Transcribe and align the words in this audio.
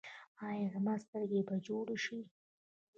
ایا 0.47 0.67
زما 0.75 0.93
سترګې 1.03 1.41
به 1.47 1.55
جوړې 1.65 1.97
شي؟ 2.03 2.19